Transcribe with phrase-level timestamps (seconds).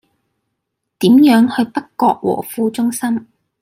[0.97, 3.27] 點樣去北角和富中心